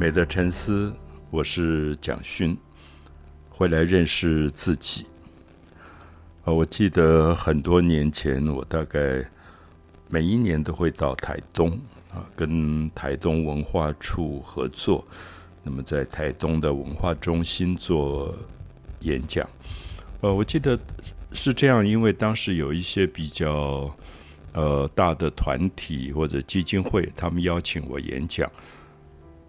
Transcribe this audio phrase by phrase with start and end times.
[0.00, 0.90] 美的沉思，
[1.28, 2.56] 我是蒋勋，
[3.50, 5.04] 回来认识自己。
[6.42, 9.22] 啊，我记得很多年前，我大概
[10.08, 11.78] 每一年都会到台东
[12.14, 15.06] 啊，跟台东文化处合作，
[15.62, 18.34] 那么在台东的文化中心做
[19.00, 19.46] 演讲。
[20.22, 20.80] 呃，我记得
[21.32, 23.94] 是这样，因为当时有一些比较
[24.54, 28.50] 呃大的团体或者基金会，他们邀请我演讲。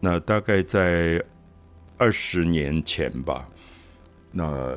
[0.02, 1.24] 那大概在
[1.98, 3.48] 二十年前吧，
[4.32, 4.76] 那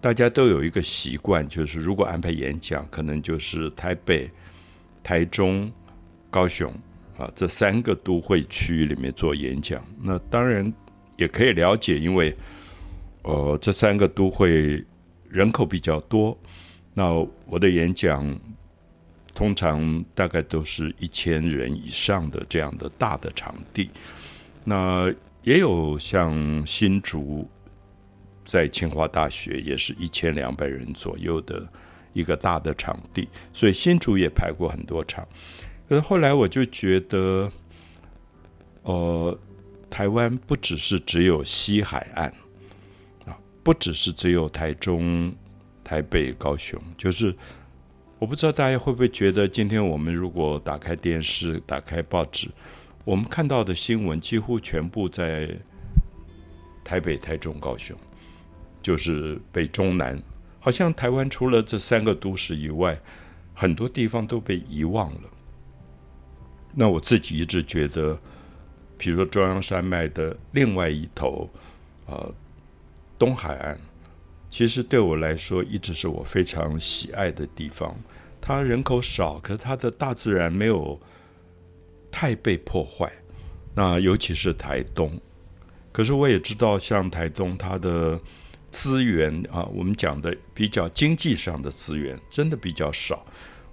[0.00, 4.28] 大家都有一个习惯，就是如果安排演讲，可能就是台北、
[5.04, 5.70] 台中、
[6.30, 6.74] 高雄
[7.16, 9.80] 啊这三个都会区域里面做演讲。
[10.02, 10.72] 那当然
[11.16, 12.36] 也可以了解，因为
[13.22, 14.84] 呃这三个都会。
[15.32, 16.38] 人口比较多，
[16.92, 17.10] 那
[17.46, 18.38] 我的演讲
[19.34, 23.90] 通常大概都是一千人以上的这样的大的场地。
[24.64, 27.48] 那也有像新竹，
[28.44, 31.66] 在清华大学也是一千两百人左右的
[32.12, 35.26] 一个大的场地，所以新竹也排过很多场。
[35.88, 37.50] 可是后来我就觉得，
[38.82, 39.38] 呃，
[39.90, 42.28] 台湾不只是只有西海岸
[43.26, 43.36] 啊。
[43.62, 45.32] 不只是只有台中、
[45.84, 47.32] 台北、高雄，就是
[48.18, 52.48] 我不知道大家会不会觉得，今天我们如果打开电视、打开报纸，
[53.04, 55.50] 我们看到的新闻几乎全部在
[56.84, 57.96] 台北、台中、高雄，
[58.82, 60.20] 就是北中南，
[60.60, 63.00] 好像台湾除了这三个都市以外，
[63.54, 65.22] 很多地方都被遗忘了。
[66.74, 68.18] 那我自己一直觉得，
[68.96, 71.48] 比如说中央山脉的另外一头，
[72.06, 72.34] 呃。
[73.18, 73.78] 东海岸
[74.50, 77.94] 其实对我来说一直是我非常喜爱的地方。
[78.40, 81.00] 它人口少，可它的大自然没有
[82.12, 83.10] 太被破坏。
[83.74, 85.20] 那尤其是台东，
[85.90, 88.20] 可是我也知道，像台东它的
[88.70, 93.26] 资源啊，我们讲的比较经济上的资源真的比较少。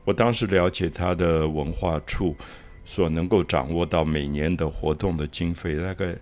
[0.05, 2.35] 我当时了解它的文化处
[2.83, 6.15] 所能够掌握到每年的活动的经费，大概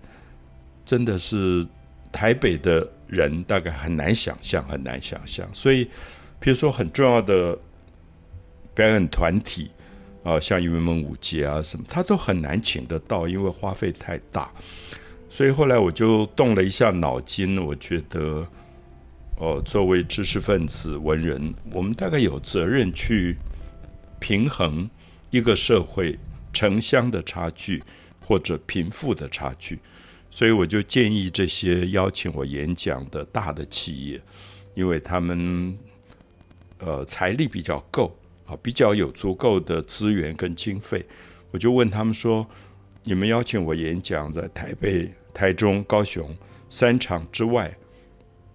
[0.84, 1.66] 真的是
[2.12, 2.86] 台北的。
[3.08, 5.48] 人大概很难想象，很难想象。
[5.54, 5.86] 所以，
[6.42, 7.58] 比如说很重要的
[8.76, 9.72] 表演团体
[10.28, 14.52] 啊，像云门舞节啊什么，他都很难请得到，因为花费太大。
[15.30, 18.46] 所以后来我就动了一下脑筋，我觉得，
[19.38, 23.38] 哦，作为知识分子、文人，我们大概有责任去
[24.20, 24.90] 平衡
[25.30, 26.20] 一个社会
[26.52, 27.82] 城乡的差距
[28.20, 29.80] 或者贫富的差距。
[30.30, 34.22] 所以我就建议这些邀请我演讲的大的企业，
[34.76, 35.78] 因为他们
[36.80, 38.14] 呃财力比较够
[38.48, 41.06] 啊，比较有足够的资源跟经费，
[41.52, 42.48] 我就问他们说：
[43.04, 46.36] 你们邀请我演讲在台北、台中、高雄
[46.70, 47.78] 三场之外，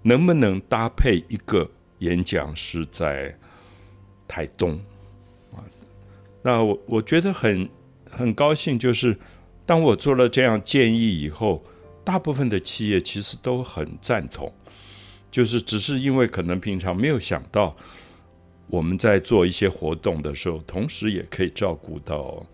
[0.03, 3.39] 能不能搭配一个演讲是在
[4.27, 4.73] 台东
[5.53, 5.63] 啊？
[6.43, 7.69] 那我我觉得很
[8.11, 9.17] 很高兴，就是。
[9.65, 11.65] 当我做了这样建议以后，
[12.03, 14.53] 大部分的企业其实都很赞同，
[15.31, 17.75] 就是只是因为可能平常没有想到，
[18.67, 22.45] 我们在做一些活动的时候，同时也可以照顾到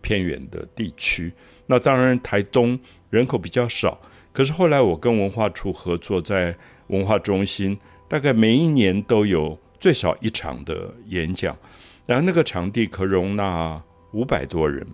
[0.00, 1.32] 偏远的地区。
[1.66, 2.78] 那当然，台东
[3.08, 4.00] 人口比较少，
[4.32, 6.54] 可是后来我跟文化处合作，在
[6.88, 7.78] 文化中心，
[8.08, 11.56] 大概每一年都有最少一场的演讲，
[12.04, 14.86] 然后那个场地可容纳五百多人。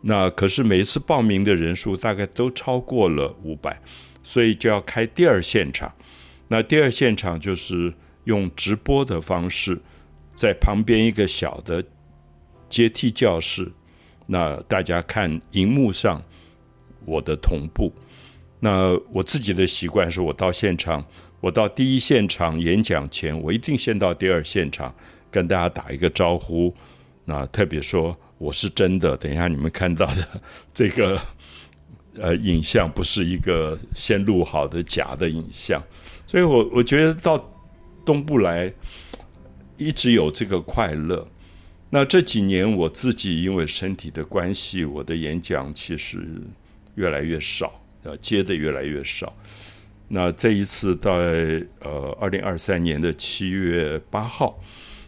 [0.00, 3.78] 那可是每一次报名的人数大概都超过了五百，
[4.22, 5.92] 所以就要开第二现场。
[6.46, 7.92] 那第二现场就是
[8.28, 9.76] 用直播的方式，
[10.34, 11.82] 在旁边一个小的
[12.68, 13.72] 阶梯教室，
[14.26, 16.22] 那大家看荧幕上
[17.04, 17.92] 我的同步。
[18.60, 21.04] 那我自己的习惯是我到现场，
[21.40, 24.94] 我到第一现场演讲前，我一定先到第二现场
[25.30, 26.74] 跟大家打一个招呼。
[27.24, 28.16] 那特别说。
[28.40, 30.40] 我是真的，等一下你们看到的
[30.72, 31.20] 这个
[32.14, 35.82] 呃影像，不是一个先录好的假的影像，
[36.24, 37.36] 所以我我觉得到
[38.08, 38.72] 东部来
[39.76, 41.28] 一直有这个快乐。
[41.90, 46.26] 那这几年我自己因为身体的关系，我的演讲其实
[46.94, 49.36] 越来越少，呃，接的越来越少。
[50.08, 54.58] 那这一次在呃二零二三年的七月八号，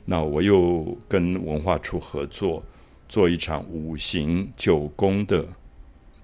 [0.04, 2.62] 那我又跟文化处合作。
[3.08, 5.44] 做一场五行九宫的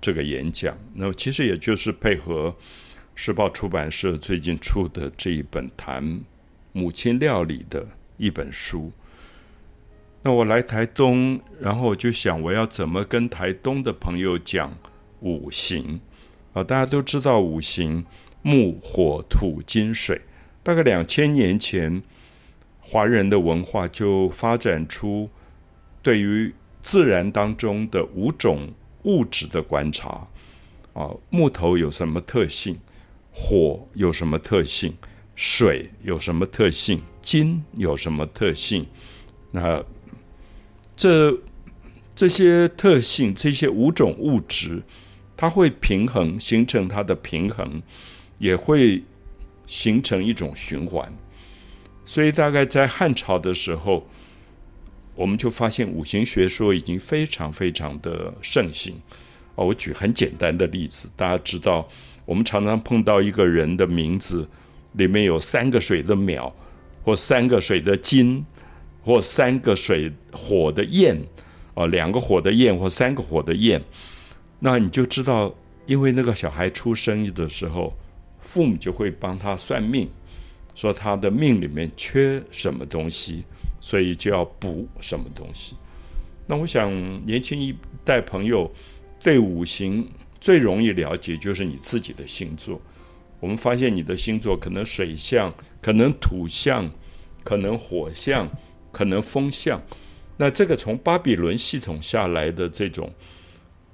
[0.01, 2.55] 这个演讲，那其实也就是配合
[3.17, 6.21] 时报出版社最近出的这一本谈
[6.77, 7.87] 母亲料理的
[8.19, 8.93] 一本书。
[10.23, 14.77] 那我来台东，然后我就想我要怎么跟台东的朋友讲
[15.21, 15.99] 五行
[16.53, 18.05] 啊，大家都知道五行
[18.43, 20.21] 木、火、土、金、水。
[20.63, 22.03] 大概两千年前，
[22.79, 25.31] 华人的文化就发展出
[26.03, 26.53] 对于
[26.83, 28.75] 自然当中的五种
[29.05, 30.29] 物质的观察。
[30.93, 32.79] 啊，木头有什么特性？
[33.33, 34.95] 火有什么特性？
[35.37, 37.01] 水有什么特性？
[37.23, 38.87] 金有什么特性？
[39.53, 39.85] 那
[40.97, 41.39] 这
[42.15, 44.83] 这些特性，这些五种物质。
[45.39, 47.83] 它会平衡，形成它的平衡，
[48.39, 49.05] 也会
[49.67, 51.13] 形成一种循环。
[52.07, 54.09] 所以，大概在汉朝的时候，
[55.15, 58.95] 我们就发现五行学说已经非常非常的盛行。
[59.57, 61.87] 哦，我举很简单的例子，大家知道，
[62.25, 64.49] 我们常常碰到一个人的名字
[64.97, 66.53] 里面有三个水的淼，
[67.05, 68.45] 或三个水的金，
[69.03, 71.17] 或三个水火的焰，
[71.75, 73.81] 哦，两个火的焰，或三个火的焰。
[74.59, 75.55] 那你就知道，
[75.87, 77.97] 因为那个小孩出生的时候，
[78.41, 80.09] 父母就会帮他算命，
[80.75, 83.45] 说他的命里面缺什么东西，
[83.81, 85.77] 所以就要补什么东西。
[86.47, 86.91] 那我想，
[87.27, 88.71] 年轻一代朋友
[89.23, 90.09] 对五行
[90.41, 92.81] 最容易了解就是你自己的星座。
[93.41, 96.91] 我们发现你的星座可能水象，可能土象，
[97.45, 98.49] 可能火象，
[98.93, 99.83] 可能风象。
[100.37, 103.13] 那这个从巴比伦系统下来的这种。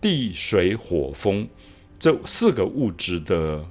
[0.00, 1.48] 地水火风
[1.96, 3.64] 这四个物质的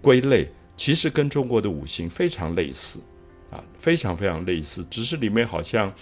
[0.00, 3.00] 归类，其实跟中国的五行非常类似
[3.50, 5.92] 啊，非常非常类似，只是里面好像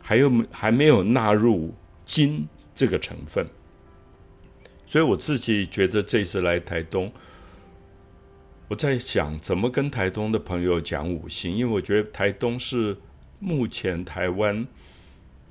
[0.00, 1.74] 还有还没有纳入
[2.06, 3.46] 金这个成分。
[4.86, 7.12] 所以我自己觉得这次来台东，
[8.68, 12.96] 我在想怎么跟台东的朋友讲五行，因为我觉得台东是
[13.38, 14.66] 目前台湾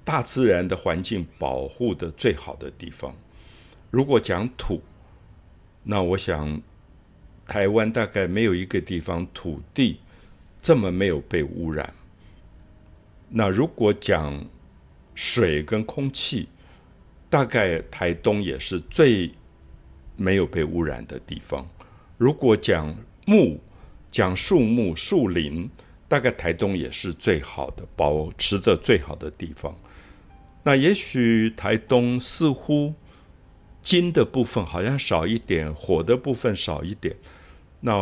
[0.03, 3.15] 大自然的环境保护的最好的地方。
[3.89, 4.81] 如果讲土，
[5.83, 6.61] 那我想
[7.47, 9.99] 台湾大概没有一个地方土地
[10.61, 11.93] 这么没有被污染。
[13.29, 14.45] 那如果讲
[15.13, 16.49] 水跟空气，
[17.29, 19.31] 大概台东也是最
[20.17, 21.65] 没有被污染的地方。
[22.17, 22.95] 如果讲
[23.25, 23.59] 木，
[24.11, 25.69] 讲树木、树林，
[26.07, 29.75] 大概台东也是最好的、保持的最好的地方。
[30.63, 32.93] 那也许台东似乎。
[33.81, 37.15] 金的部分好像少一点，火的部分少一点。
[37.81, 37.93] 那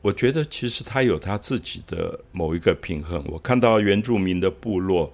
[0.00, 3.22] 我觉得其实它有它自己的某一个平衡。
[3.28, 5.12] 我看到原住民的部落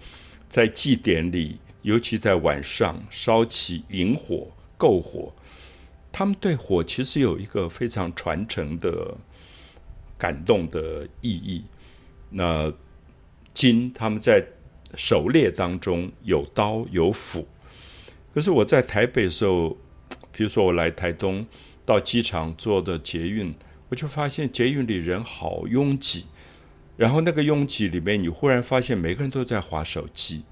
[0.48, 4.46] 在祭典里，尤其在晚上烧起引火、
[4.78, 5.34] 篝火，
[6.12, 9.16] 他们对火其实有一个非常传承的
[10.16, 11.64] 感动的意义。
[12.30, 12.72] 那
[13.52, 14.46] 金他们在
[14.94, 17.48] 狩猎当中有刀有斧，
[18.32, 19.76] 可是我在台北的时候。
[20.34, 21.46] 比如说我来台东，
[21.84, 23.54] 到机场坐的捷运，
[23.90, 26.24] 我就发现捷运里人好拥挤，
[26.96, 30.42] 然后那个拥挤里面，你忽然发现每个人都在划手机。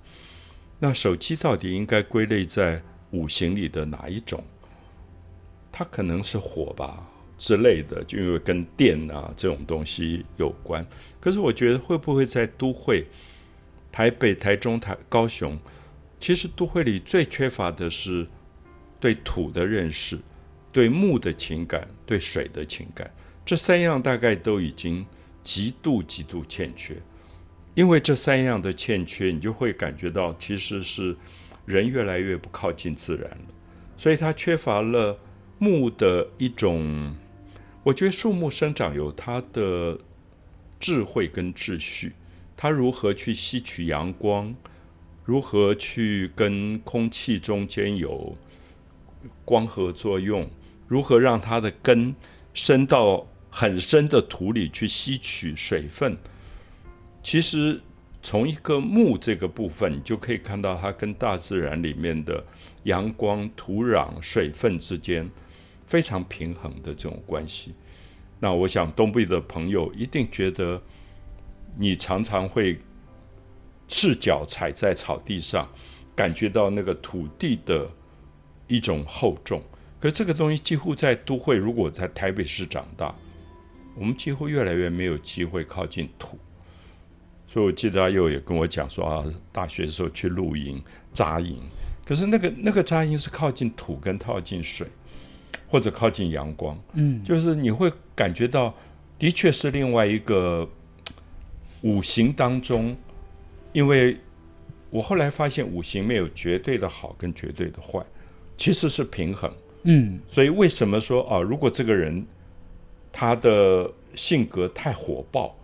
[0.80, 2.82] 那手机到底应该归类在
[3.12, 4.44] 五行里的哪一种？
[5.70, 7.06] 它可能是火吧
[7.38, 10.86] 之类的，就因为跟电啊这种东西有关。
[11.20, 13.06] 可是我觉得会不会在都会，
[13.90, 15.58] 台北、台中、台高雄，
[16.18, 18.26] 其实都会里最缺乏的是。
[19.02, 20.18] 对土的认识，
[20.70, 23.10] 对木的情感，对水的情感，
[23.46, 25.06] 这三样大概都已经
[25.42, 26.94] 极度极度欠缺。
[27.72, 31.16] 因为这三样的欠缺，你就会感觉到其实是
[31.64, 33.54] 人越来越不靠近自然了。
[33.96, 35.18] 所以它缺乏了
[35.60, 37.14] 木的一种，
[37.82, 39.98] 我觉得树木生长有它的
[40.80, 42.14] 智慧跟秩序，
[42.56, 44.54] 它如何去吸取阳光，
[45.22, 48.36] 如何去跟空气中间有。
[49.44, 50.48] 光合作用
[50.88, 52.14] 如何让它的根
[52.54, 56.16] 深到很深的土里去吸取水分？
[57.22, 57.78] 其实
[58.22, 62.42] 从一个木这个部分，你就可以看到它跟大自然里面的
[62.84, 65.30] 阳光、土壤、水分之间
[65.90, 67.74] 非常平衡的这种关系。
[68.38, 70.80] 那我想东北的朋友一定觉得，
[71.76, 72.80] 你常常会
[73.86, 75.68] 赤脚踩在草地上，
[76.16, 77.86] 感觉到那个土地的。
[78.72, 79.60] 一种厚重，
[79.98, 83.12] 可这个东西几乎在都会，如果在台北市长大，
[83.96, 86.38] 我们几乎越来越没有机会靠近土。
[87.48, 90.80] 所以我记得阿佑也跟我讲说啊，大学的时候去露营
[91.12, 91.58] 扎营，
[92.06, 94.86] 可是那个那个扎营是靠近土跟靠近水，
[95.68, 98.74] 或者靠近阳光，嗯，就是你会感觉到，
[99.18, 100.68] 的确是另外一个
[101.82, 102.96] 五行当中，
[103.72, 104.16] 因为
[104.90, 108.04] 我后来发现五行没有绝对的好跟绝对的坏。
[108.56, 109.50] 其实是平衡，
[109.84, 112.26] 嗯，所以为什么说啊，如果这个人
[113.10, 115.56] 他的性格太火爆，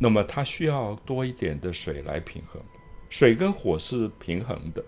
[0.00, 2.60] 那么他需要多一点的水来平衡。
[3.08, 4.82] 水跟火是平衡的。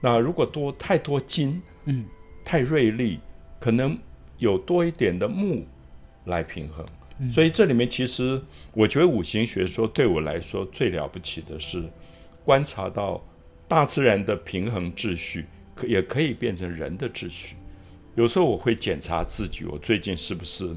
[0.00, 2.04] 那如果多太多金，嗯，
[2.44, 3.18] 太锐利，
[3.58, 3.98] 可能
[4.38, 5.66] 有多一点的木
[6.26, 6.84] 来平衡。
[7.32, 8.40] 所以这里面其实，
[8.72, 11.82] 我觉得五行学说对我来说最了不起的是，
[12.44, 13.20] 观察到
[13.66, 17.56] 大自然的平衡秩序，可也可以变成人的秩序。
[18.14, 20.76] 有时候我会检查自己，我最近是不是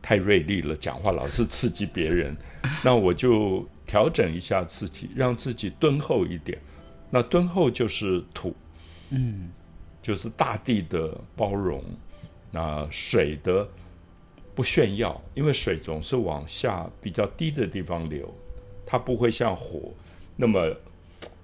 [0.00, 2.36] 太锐利了，讲话老是刺激别人，
[2.84, 6.56] 那我就调整一下自己，让自己敦厚一点。
[7.10, 8.54] 那敦厚就是土，
[9.10, 9.48] 嗯，
[10.04, 11.82] 就是大地的包容，
[12.52, 13.66] 那水的。
[14.56, 18.32] 不炫耀，因为水总是往下比较低的地方流，
[18.86, 19.92] 它不会像火
[20.36, 20.72] 那么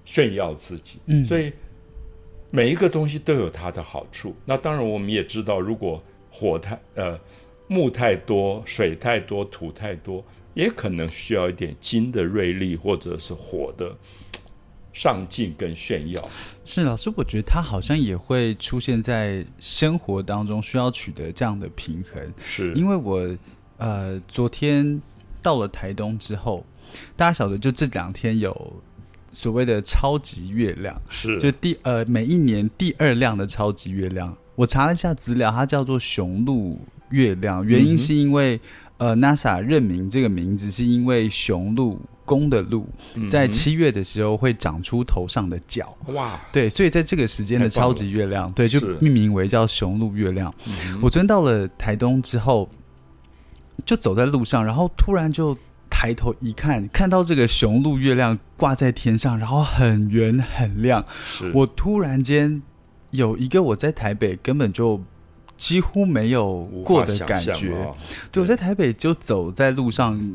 [0.04, 1.00] 炫耀自己。
[1.06, 1.52] 嗯，所以
[2.50, 4.32] 每一个东西都有它的好处。
[4.44, 6.00] 那当然，我们也知道，如果
[6.30, 7.18] 火太呃
[7.66, 10.24] 木太多，水太多，土太多，
[10.54, 13.92] 也可能需要一点金的锐利，或者是火的。
[14.92, 16.30] 上进跟炫耀
[16.64, 22.20] 是老师，我觉得他好像也会出现在生活当中，需要取得这样的平衡。
[22.44, 23.36] 是因为我
[23.78, 25.00] 呃，昨天
[25.40, 26.64] 到了台东之后，
[27.16, 28.72] 大家晓得，就这两天有
[29.32, 34.36] 所谓的超级月亮，是就第呃每一年第二亮的超级月亮。
[34.56, 36.78] 我查了一下资料，它叫做雄鹿
[37.10, 38.60] 月亮，原因是因为
[38.98, 42.00] 呃 NASA 任命这个名字是因为雄鹿。
[42.30, 42.88] 公的鹿
[43.28, 46.38] 在七月的时候会长出头上的角，哇！
[46.52, 50.54] 对，所以在这个时间的超级月亮，对，就命名为叫雄鹿月亮。
[51.02, 52.70] 我昨天到了台东之后，
[53.84, 55.58] 就走在路上，然后突然就
[55.90, 61.04] 抬头一看，看到这个雄鹿月亮挂在天上，然后很圆很亮。
[61.52, 62.62] 我突然间
[63.10, 65.02] 有一个我在台北根本就
[65.56, 67.92] 几乎没有过的感觉。
[68.30, 70.32] 对，我在台北就走在路上。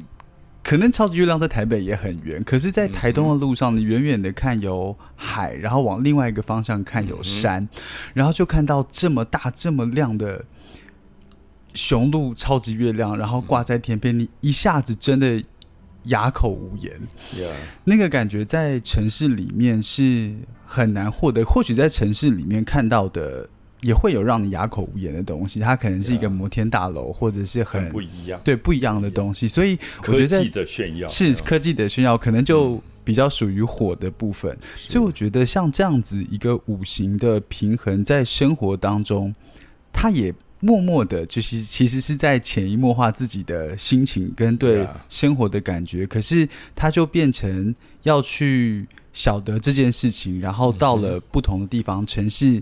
[0.66, 7.70] 可能超级月亮在台北也很圆，可是，在台东的路上，你远远的看有海，然后往另外一个方向看有山，
[8.16, 10.44] 然后就看到这么大、这么亮的
[11.76, 15.44] 雄鹿超级月亮，然后挂在天边，你一下子真的
[16.06, 17.00] 哑口无言。
[17.84, 20.34] 那个感觉在城市里面是
[20.66, 23.48] 很难获得，或许在城市里面看到的。
[23.86, 29.48] 也会有让你哑口无言的东西，它可能是一个摩天大楼，或者是很不一样，对不一样的东西。
[29.48, 29.78] 所以
[30.08, 34.58] 我觉得科技的炫耀是科技的炫耀，可能就比较属于火的部分。
[34.80, 39.32] 所以我觉得像这样子一个五行的平衡，在生活当中，
[39.94, 46.08] 它也默默的，就是其实是在潜移默化自己的心情跟对生活的感觉。
[46.08, 52.60] 可是它就变成要去晓得这件事情，然后到了不同的地方城市。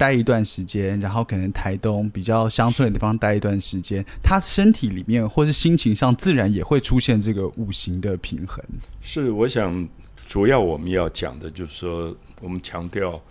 [0.00, 8.64] 待一段时间，然后可能台东比较乡村的地方待一段时间，他身体里面或是心情上，自然也会出现这个五行的平衡。
[9.02, 9.86] 是，我想
[10.24, 13.22] 主要我们要讲的就是说，我们强调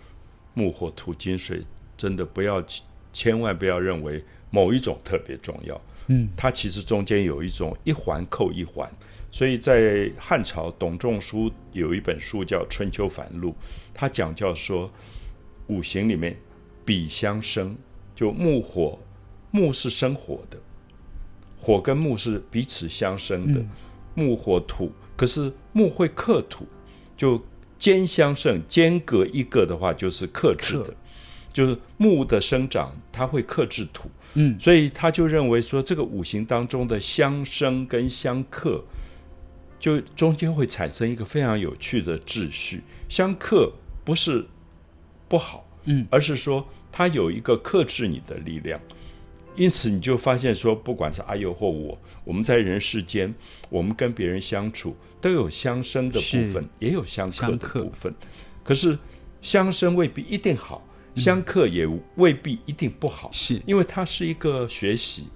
[0.54, 2.64] 木火土金水，真的不要
[3.12, 5.80] 千万不要认为某一种特别重要。
[6.06, 8.88] 嗯，它其实中间有一种一环扣一环，
[9.32, 13.50] 所以在汉朝董仲舒有一本书叫《春秋繁露》，
[13.92, 14.88] 他讲叫说
[15.66, 16.36] 五行里面。
[16.90, 17.76] 比相生，
[18.16, 18.98] 就木火，
[19.52, 20.58] 木是生火的，
[21.56, 23.64] 火跟木是彼此相生的，
[24.12, 26.66] 木火土，可是木会克土，
[27.16, 27.40] 就
[27.78, 30.92] 兼相生，间隔一个的话就是克制的，
[31.52, 38.82] 就是木的生长它会克制土，嗯，所以他就认为说这个五行当中的相生跟相克，
[39.78, 43.72] 就中间会产生一个非常有趣的秩序，相克
[44.04, 44.44] 不是
[45.28, 46.66] 不好，嗯，而是说。
[46.92, 48.80] 它有一个克制你的力量，
[49.56, 53.34] 因此你就发现说，不管是阿佑或我，我们在人世间，
[53.68, 58.14] 我们跟别人相处都有相生的部分，也有相克的部分。
[58.62, 58.98] 可是
[59.42, 65.28] 相生未必一定好，相克也未必一定不好，是因为它是一个学习，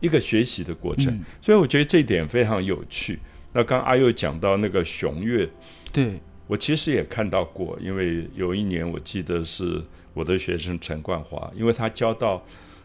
[0.00, 1.24] 一个学习的过程。
[1.40, 3.18] 所以我觉得这一点非常有趣。
[3.52, 5.48] 那刚阿佑讲到那个雄月，
[5.92, 9.82] 对我其实也看到过，因为有一年我记得是。
[10.16, 12.40] 我的学生陈冠华，因为他教到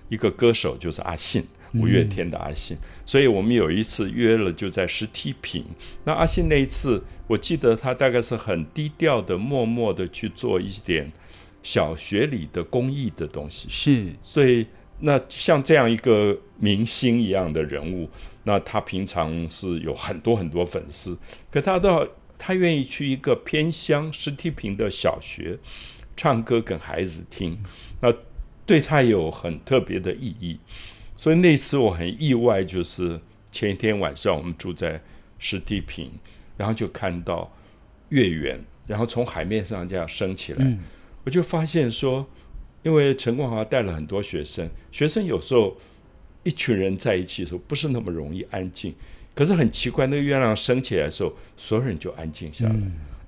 [0.09, 2.75] 一个歌手，就是阿信，五月天的阿信，
[3.05, 5.63] 所以我们有一次约了，就在石梯坪。
[6.05, 11.11] 那阿信那一次，我记得他大概是很低调的、默默的去做一点
[11.61, 13.69] 小学里的公益的东西。
[13.69, 14.65] 是，所以
[15.01, 18.09] 那像这样一个明星一样的人物，
[18.41, 21.15] 那他平常是有很多很多粉丝，
[21.51, 22.07] 可他到
[22.39, 25.60] 他愿意去一个偏乡石梯坪的小学。
[26.22, 27.58] 唱歌给孩子听，
[28.01, 28.13] 那
[28.65, 30.60] 对他有很特别的意义。
[31.15, 33.17] 所以那次我很意外，就是
[33.53, 35.01] 前一天晚上我们住在
[35.38, 36.12] 石梯坪，
[36.58, 37.50] 然后就看到
[38.10, 40.77] 月圆，然后从海面上这样升起来，
[41.24, 42.27] 我就发现说，
[42.84, 45.77] 因为陈光华带了很多学生，学生有时候
[46.43, 48.93] 一群人在一起的时候不是那么容易安静，
[49.39, 52.75] 可是很奇怪，那个月亮升起来的时候，所有人就安静下来，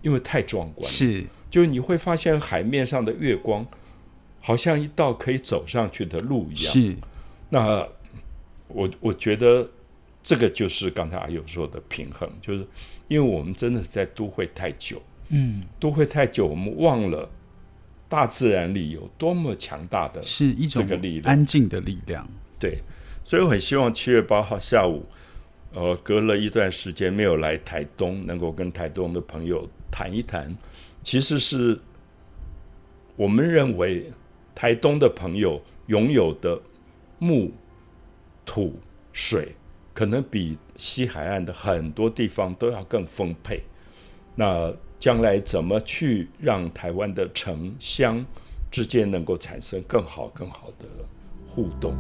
[0.02, 0.90] 因为太壮观了。
[0.90, 3.66] 是，就你会发现海面上的月光，
[4.42, 6.74] 好像一道可以走上去的路一样。
[6.74, 6.94] 是。
[7.48, 7.88] 那
[8.68, 9.66] 我我觉得
[10.22, 12.68] 这个就是刚才阿友说的平衡，就是
[13.08, 17.32] 因为我们真的在都会太久，嗯，都会太久，我们忘了
[18.10, 22.28] 大自然里有多么强大的是一种这个力量安静的力量。
[22.60, 22.80] 对，
[23.24, 25.06] 所以我很希望七月八号下午，
[25.74, 30.56] 呃，隔了一段时间没有来台东，能够跟台东的朋友谈一谈，
[31.04, 31.80] 其实是
[33.16, 34.12] 我们认为
[34.54, 36.62] 台东的朋友拥有的。
[37.24, 37.52] 木、
[38.48, 38.80] 土、
[39.14, 39.54] 水，
[39.94, 43.62] 可能比西海岸的很多地方都要更丰沛。
[44.34, 48.26] 那将来怎么去让台湾的城乡
[48.72, 50.88] 之间能够产生更好、更好的
[51.48, 51.96] 互动？